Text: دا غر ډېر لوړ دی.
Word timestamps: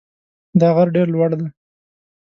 دا 0.59 0.69
غر 0.75 0.87
ډېر 0.95 1.07
لوړ 1.13 1.29
دی. 1.39 1.47